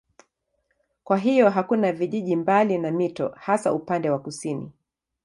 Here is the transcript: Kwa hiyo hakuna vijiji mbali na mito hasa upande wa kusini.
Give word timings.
Kwa 1.03 1.17
hiyo 1.17 1.49
hakuna 1.49 1.91
vijiji 1.91 2.35
mbali 2.35 2.77
na 2.77 2.91
mito 2.91 3.27
hasa 3.29 3.73
upande 3.73 4.09
wa 4.09 4.19
kusini. 4.19 4.71